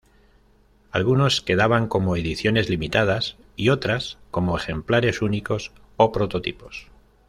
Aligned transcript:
Algunos 0.89 1.41
quedaban 1.41 1.87
como 1.87 2.15
ediciones 2.15 2.71
limitadas, 2.71 3.35
y 3.55 3.69
otras 3.69 4.17
como 4.31 4.57
ejemplares 4.57 5.21
únicos 5.21 5.73
o 5.95 6.11
prototipos. 6.11 6.87